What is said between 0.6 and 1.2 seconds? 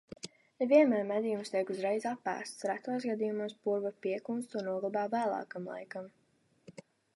Ne vienmēr